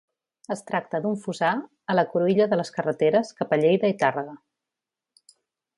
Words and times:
Es 0.53 0.63
tracta 0.69 1.01
d'un 1.03 1.19
fossar 1.25 1.51
a 1.93 1.97
la 1.99 2.05
cruïlla 2.15 2.49
de 2.55 2.59
les 2.63 2.73
carreteres 2.79 3.33
cap 3.41 3.55
a 3.55 3.61
Lleida 3.65 3.93
i 3.95 3.99
Tàrrega. 4.05 4.35